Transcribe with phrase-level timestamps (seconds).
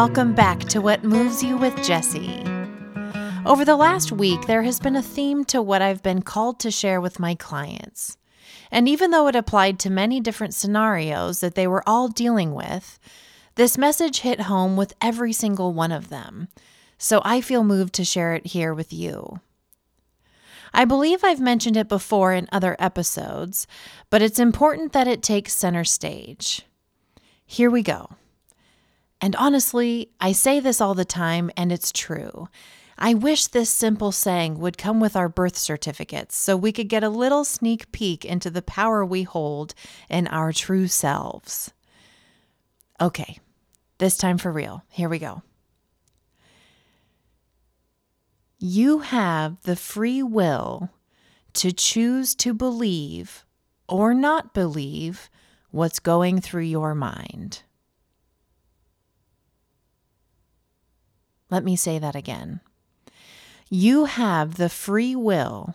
[0.00, 2.42] welcome back to What Moves You with Jesse.
[3.44, 6.70] Over the last week, there has been a theme to what I've been called to
[6.70, 8.16] share with my clients.
[8.70, 12.98] And even though it applied to many different scenarios that they were all dealing with,
[13.56, 16.48] this message hit home with every single one of them.
[16.96, 19.40] So I feel moved to share it here with you.
[20.72, 23.66] I believe I've mentioned it before in other episodes,
[24.08, 26.62] but it's important that it takes center stage.
[27.44, 28.16] Here we go.
[29.20, 32.48] And honestly, I say this all the time, and it's true.
[32.96, 37.02] I wish this simple saying would come with our birth certificates so we could get
[37.02, 39.74] a little sneak peek into the power we hold
[40.10, 41.72] in our true selves.
[43.00, 43.38] Okay,
[43.98, 44.84] this time for real.
[44.90, 45.42] Here we go.
[48.58, 50.90] You have the free will
[51.54, 53.46] to choose to believe
[53.88, 55.30] or not believe
[55.70, 57.62] what's going through your mind.
[61.50, 62.60] Let me say that again.
[63.68, 65.74] You have the free will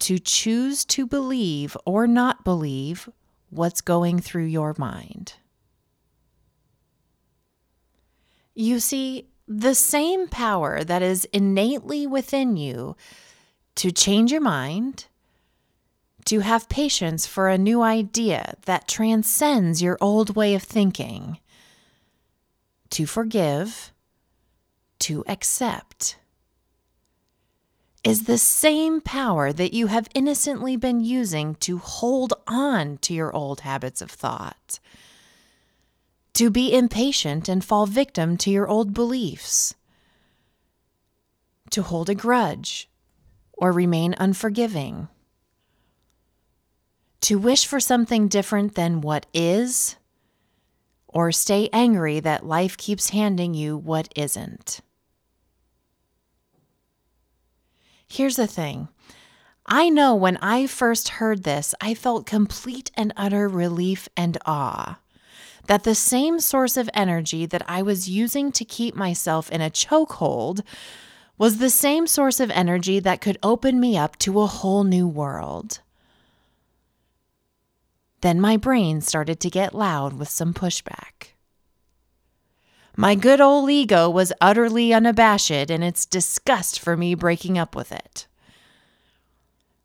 [0.00, 3.08] to choose to believe or not believe
[3.50, 5.34] what's going through your mind.
[8.54, 12.96] You see, the same power that is innately within you
[13.76, 15.06] to change your mind,
[16.26, 21.38] to have patience for a new idea that transcends your old way of thinking,
[22.90, 23.92] to forgive,
[25.02, 26.16] to accept
[28.04, 33.34] is the same power that you have innocently been using to hold on to your
[33.34, 34.80] old habits of thought,
[36.34, 39.74] to be impatient and fall victim to your old beliefs,
[41.70, 42.88] to hold a grudge
[43.52, 45.08] or remain unforgiving,
[47.20, 49.96] to wish for something different than what is,
[51.06, 54.80] or stay angry that life keeps handing you what isn't.
[58.12, 58.88] Here's the thing
[59.64, 64.98] I know when I first heard this, I felt complete and utter relief and awe.
[65.66, 69.70] That the same source of energy that I was using to keep myself in a
[69.70, 70.60] chokehold
[71.38, 75.08] was the same source of energy that could open me up to a whole new
[75.08, 75.80] world.
[78.20, 81.31] Then my brain started to get loud with some pushback.
[82.96, 87.90] My good old ego was utterly unabashed in its disgust for me breaking up with
[87.90, 88.26] it.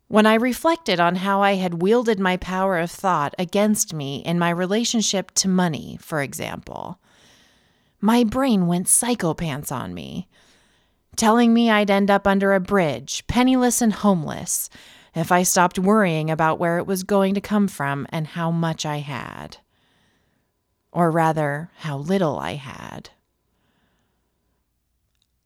[0.08, 4.38] When I reflected on how I had wielded my power of thought against me in
[4.38, 6.98] my relationship to money, for example,
[8.00, 10.28] my brain went psychopants on me,
[11.16, 14.68] telling me I'd end up under a bridge, penniless and homeless,
[15.14, 18.84] if I stopped worrying about where it was going to come from and how much
[18.84, 19.56] I had
[20.92, 23.10] or rather, how little I had.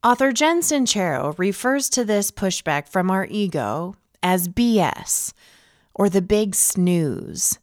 [0.04, 5.32] Author Jen Sincero refers to this pushback from our ego as BS,
[5.94, 7.58] or the big snooze.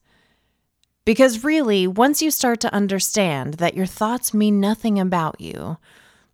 [1.05, 5.77] Because really, once you start to understand that your thoughts mean nothing about you,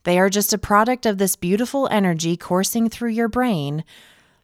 [0.04, 3.84] they are just a product of this beautiful energy coursing through your brain,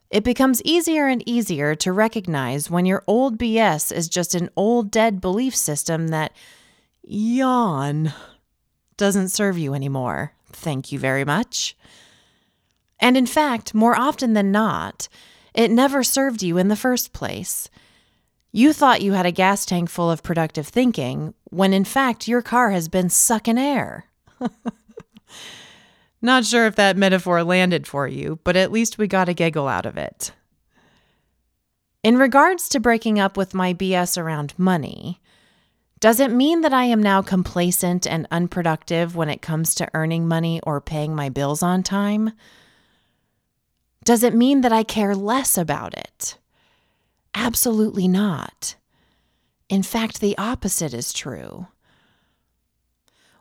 [0.10, 4.92] it becomes easier and easier to recognize when your old BS is just an old
[4.92, 6.34] dead belief system that
[7.12, 8.14] yawn
[8.96, 10.34] doesn't serve you anymore.
[10.52, 11.76] Thank you very much.
[13.00, 15.10] And in fact, more often than not,
[15.54, 17.70] it never served you in the first place.
[18.54, 22.42] You thought you had a gas tank full of productive thinking, when in fact your
[22.42, 24.06] car has been sucking air.
[26.22, 29.68] Not sure if that metaphor landed for you, but at least we got a giggle
[29.68, 30.32] out of it.
[32.04, 35.20] In regards to breaking up with my BS around money,
[36.02, 40.28] does it mean that I am now complacent and unproductive when it comes to earning
[40.28, 42.32] money or paying my bills on time?
[44.04, 46.40] Does it mean that I care less about it?
[47.36, 48.76] Absolutely not.
[49.70, 51.68] In fact, the opposite is true.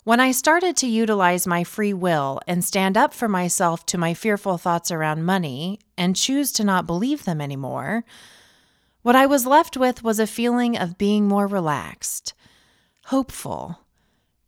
[0.05, 4.13] When I started to utilize my free will and stand up for myself to my
[4.13, 8.05] fearful thoughts around money and choose to not believe them anymore,
[9.01, 12.35] what I was left with was a feeling of being more relaxed,
[13.11, 13.81] hopeful,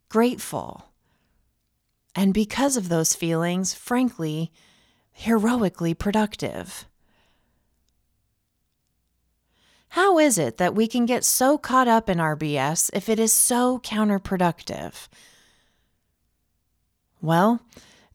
[0.07, 0.85] grateful.
[2.15, 4.53] And because of those feelings, frankly,
[5.11, 6.85] heroically productive.
[9.89, 13.19] How is it that we can get so caught up in our BS if it
[13.19, 15.09] is so counterproductive?
[17.21, 17.59] Well,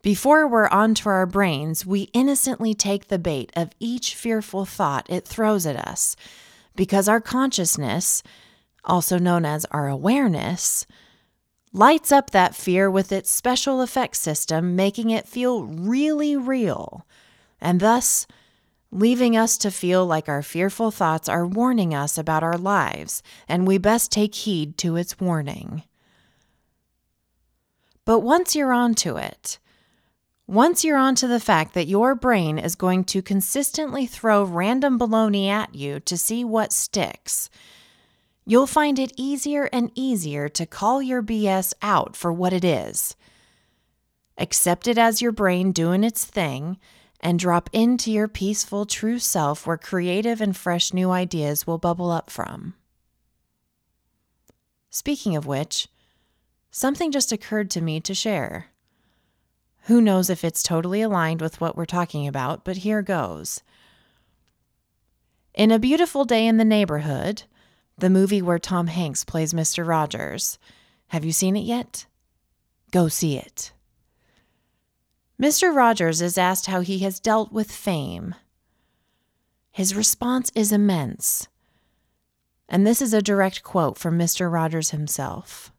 [0.01, 5.27] before we're onto our brains, we innocently take the bait of each fearful thought it
[5.27, 6.17] throws at us
[6.75, 8.23] because our consciousness
[8.85, 10.87] also known as our awareness,
[11.73, 17.07] lights up that fear with its special effects system, making it feel really real,
[17.61, 18.27] and thus
[18.91, 23.67] leaving us to feel like our fearful thoughts are warning us about our lives, and
[23.67, 25.83] we best take heed to its warning.
[28.05, 29.59] But once you're onto it,
[30.47, 35.49] once you're onto the fact that your brain is going to consistently throw random baloney
[35.49, 37.51] at you to see what sticks,
[38.49, 43.15] you'll find it easier and easier to call your BS out for what it is.
[44.39, 46.79] Accept it as your brain doing its thing
[47.21, 52.11] and drop into your peaceful, true self where creative and fresh new ideas will bubble
[52.11, 52.73] up from.
[54.89, 55.87] Speaking of which,
[56.71, 58.69] something just occurred to me to share.
[59.83, 63.63] Who knows if it's totally aligned with what we're talking about, but here goes.
[65.53, 67.43] In A Beautiful Day in the Neighborhood,
[67.99, 69.87] the movie where Tom Hanks plays Mr.
[69.87, 70.59] Rogers,
[71.09, 72.07] have you seen it yet?
[72.91, 73.73] Go see it.
[75.41, 75.75] Mr.
[75.75, 78.35] Rogers is asked how he has dealt with fame.
[79.71, 81.47] His response is immense.
[82.69, 84.53] And this is a direct quote from Mr.
[84.53, 85.73] Rogers himself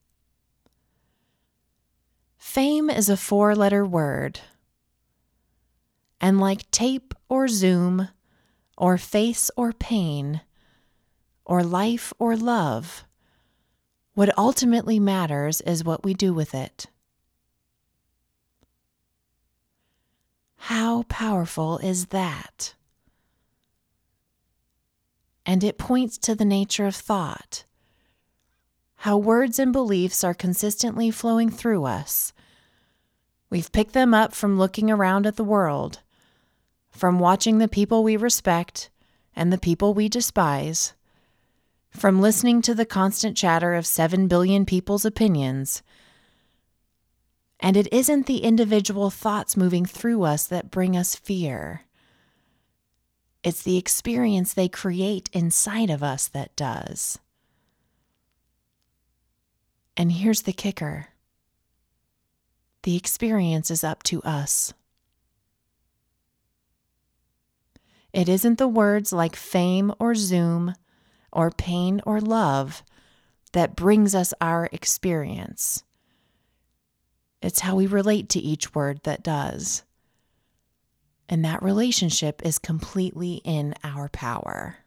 [2.38, 4.40] Fame is a four letter word.
[6.22, 8.10] And like tape or zoom,
[8.78, 10.42] or face or pain,
[11.50, 13.04] or life or love,
[14.14, 16.86] what ultimately matters is what we do with it.
[20.58, 22.76] How powerful is that?
[25.44, 27.64] And it points to the nature of thought.
[28.98, 32.32] How words and beliefs are consistently flowing through us.
[33.50, 36.02] We've picked them up from looking around at the world,
[36.92, 38.92] from watching the people we respect
[39.36, 40.94] and the people we despise,
[42.00, 45.84] from listening to the constant chatter of 7 billion people's opinions
[47.60, 51.82] and it isn't the individual thoughts moving through us that bring us fear.
[53.44, 57.20] It's the experience they create inside of us that does.
[59.98, 61.08] And here's the kicker
[62.84, 64.74] the experience is up to us.
[68.14, 70.76] It isn't the words like fame or zoom
[71.32, 72.84] or pain or love
[73.54, 75.84] that brings us our experience.
[77.42, 79.84] It's how we relate to each word that does.
[81.28, 84.80] And that relationship is completely in our power.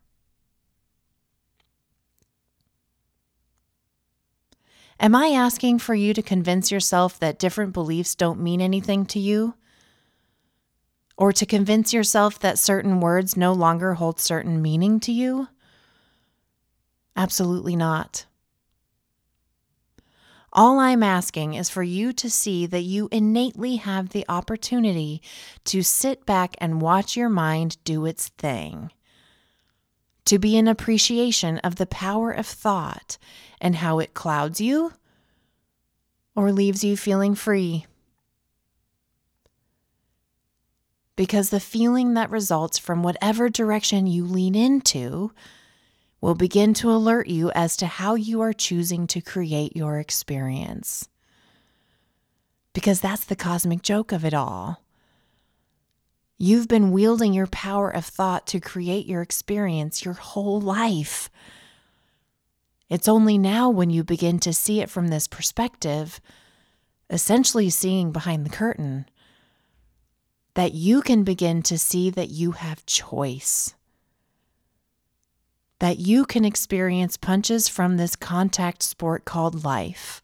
[5.00, 9.18] Am I asking for you to convince yourself that different beliefs don't mean anything to
[9.18, 9.54] you?
[11.16, 15.48] Or to convince yourself that certain words no longer hold certain meaning to you?
[17.16, 18.26] Absolutely not.
[20.54, 25.22] All I'm asking is for you to see that you innately have the opportunity
[25.64, 28.90] to sit back and watch your mind do its thing.
[30.26, 33.16] To be an appreciation of the power of thought
[33.62, 34.92] and how it clouds you
[36.36, 37.86] or leaves you feeling free.
[41.16, 45.32] Because the feeling that results from whatever direction you lean into
[46.22, 51.08] will begin to alert you as to how you are choosing to create your experience.
[52.72, 54.84] Because that's the cosmic joke of it all.
[56.38, 61.28] You've been wielding your power of thought to create your experience your whole life.
[62.88, 66.20] It's only now when you begin to see it from this perspective,
[67.10, 69.06] essentially seeing behind the curtain,
[70.54, 73.74] that you can begin to see that you have choice
[75.82, 80.22] that you can experience punches from this contact sport called life.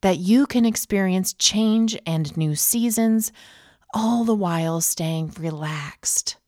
[0.00, 3.30] That you can experience change and new seasons,
[3.94, 6.38] all the while staying relaxed.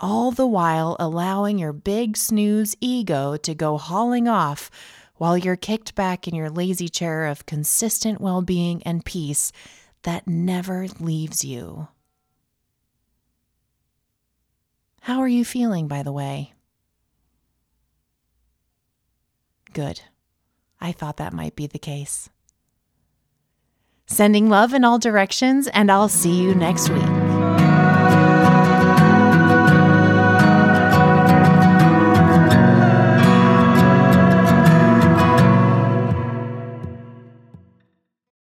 [0.00, 4.70] All the while allowing your big snooze ego to go hauling off
[5.16, 9.52] while you're kicked back in your lazy chair of consistent well being and peace
[10.04, 11.88] that never leaves you.
[15.04, 16.54] How are you feeling, by the way?
[19.74, 20.00] Good.
[20.80, 22.30] I thought that might be the case.
[24.06, 27.23] Sending love in all directions, and I'll see you next week.